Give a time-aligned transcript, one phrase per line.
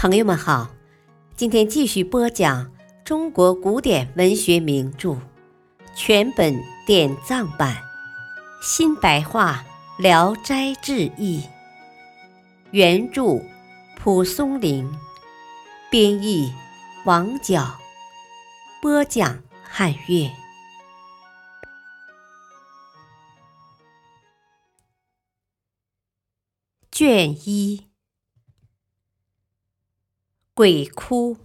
[0.00, 0.66] 朋友们好，
[1.36, 2.72] 今天继续播讲
[3.04, 5.14] 中国古典文学名著
[5.94, 7.76] 全本典藏版
[8.62, 9.62] 新白话
[10.02, 11.42] 《聊斋志异》，
[12.70, 13.44] 原著
[13.98, 14.90] 蒲松龄，
[15.90, 16.50] 编译
[17.04, 17.78] 王角，
[18.80, 20.30] 播讲汉乐，
[26.90, 27.89] 卷一。
[30.60, 31.38] 鬼哭。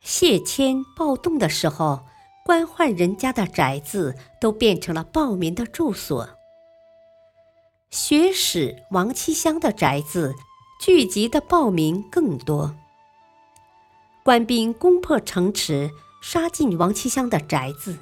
[0.00, 2.06] 谢谦暴动的时候，
[2.46, 6.30] 官宦人家的宅子都变成了暴民的住所。
[7.90, 10.34] 学史王七香的宅子
[10.80, 12.74] 聚集的暴民更多。
[14.24, 15.90] 官兵攻破城池，
[16.22, 17.98] 杀进王七香的宅子，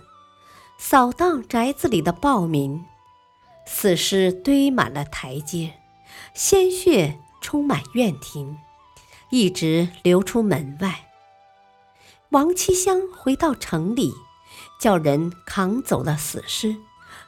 [0.79, 2.85] 扫荡宅子里的暴民，
[3.67, 5.75] 死尸堆满了台阶，
[6.35, 7.19] 鲜血。
[7.45, 8.57] 充满院庭，
[9.29, 11.11] 一直流出门外。
[12.31, 14.15] 王七香回到城里，
[14.81, 16.75] 叫人扛走了死尸，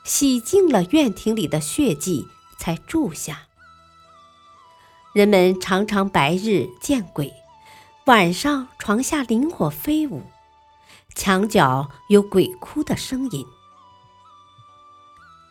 [0.05, 2.27] 洗净了院庭里的血迹，
[2.59, 3.43] 才住下。
[5.13, 7.31] 人们常常白日见鬼，
[8.07, 10.23] 晚上床下灵火飞舞，
[11.15, 13.47] 墙角有鬼哭的声音。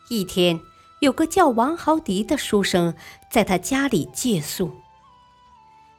[0.09, 0.59] 一天。
[1.01, 2.95] 有个叫王豪迪的书生
[3.29, 4.71] 在他家里借宿，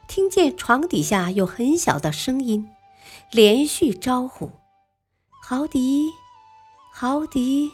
[0.09, 2.71] 听见床底下有很小的声音，
[3.31, 4.51] 连续招呼
[5.43, 6.11] ：“豪迪，
[6.93, 7.71] 豪迪。”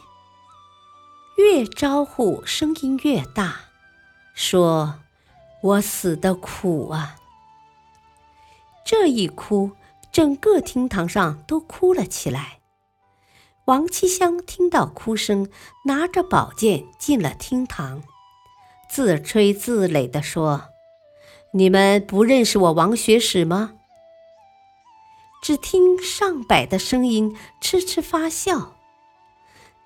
[1.39, 3.57] 越招呼声音越大，
[4.35, 5.01] 说
[5.63, 7.17] ：“我死的苦啊！”
[8.85, 9.73] 这一哭，
[10.11, 12.62] 整个厅堂上都哭了起来。
[13.67, 15.49] 王七香听到哭声，
[15.85, 18.03] 拿着宝剑进了厅堂，
[18.91, 20.71] 自吹自擂地说
[21.55, 23.75] ：“你们不认识我王学史吗？”
[25.41, 28.75] 只听上百的声音痴痴发笑，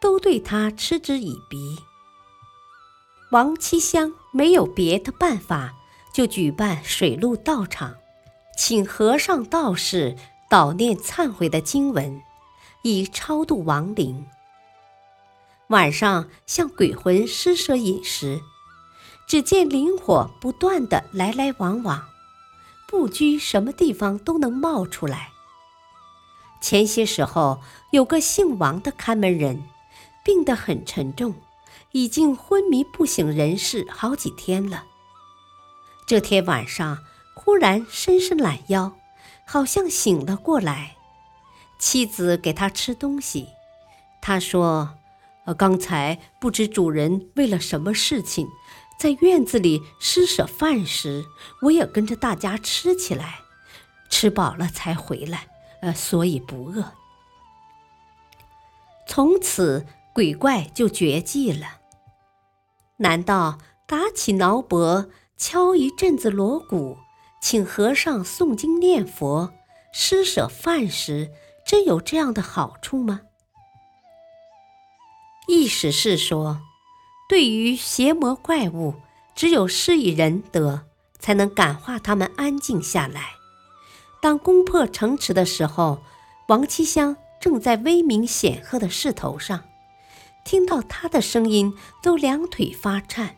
[0.00, 1.76] 都对他嗤之以鼻。
[3.31, 5.75] 王七香没有别的办法，
[6.14, 7.97] 就举办水陆道场，
[8.56, 10.16] 请和尚道士
[10.48, 12.22] 祷念忏悔的经文。
[12.86, 14.26] 以超度亡灵。
[15.70, 18.41] 晚上向鬼魂施舍饮食，
[19.26, 22.06] 只见灵火不断的来来往往，
[22.86, 25.30] 不拘什么地方都能冒出来。
[26.60, 27.60] 前些时候
[27.91, 29.64] 有个姓王的看门人，
[30.25, 31.34] 病得很沉重，
[31.91, 34.84] 已经昏迷不省人事好几天了。
[36.06, 36.98] 这天晚上
[37.34, 38.92] 忽然伸伸懒腰，
[39.44, 40.92] 好像醒了过来。
[41.78, 43.48] 妻子给他吃东西，
[44.20, 44.97] 他说
[45.44, 48.48] ：“呃，刚才不知主人为了什么事情，
[48.98, 51.25] 在院子里施舍饭食，
[51.62, 53.41] 我也跟着大家吃起来，
[54.09, 55.48] 吃饱了才回来，
[55.82, 56.92] 呃，所以不饿。
[59.06, 61.81] 从此鬼怪就绝迹了。
[62.97, 65.06] 难道打起挠脖，
[65.37, 66.97] 敲一阵子锣鼓，
[67.41, 69.53] 请和尚诵经念佛，
[69.93, 71.31] 施舍饭食？”
[71.66, 73.22] 真有这样的好处吗？
[75.49, 76.60] 意思是说，
[77.28, 78.94] 对于邪魔怪物，
[79.34, 80.82] 只有施以仁德，
[81.19, 83.32] 才能感化他们安静下来。
[84.22, 86.03] 当攻破城池的时候，
[86.47, 89.65] 王七香正在威名显赫的势头上，
[90.44, 93.37] 听到他的声音都两腿发颤，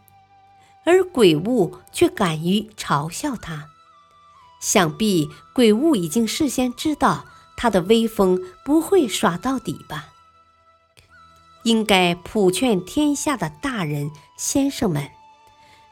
[0.84, 3.69] 而鬼物却敢于嘲笑他。
[4.61, 7.25] 想必鬼物已经事先知道。
[7.60, 10.10] 他的威风不会耍到底吧？
[11.64, 15.10] 应该普劝天下的大人先生们，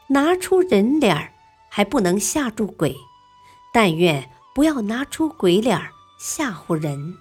[0.07, 1.33] 拿出人脸儿
[1.69, 2.95] 还不能吓住鬼，
[3.73, 7.17] 但愿不要拿出鬼脸儿吓唬人。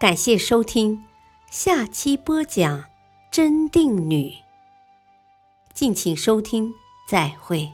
[0.00, 1.04] 感谢收听，
[1.50, 2.84] 下期播讲
[3.30, 4.32] 真定女。
[5.74, 6.72] 敬请收听，
[7.06, 7.70] 再会。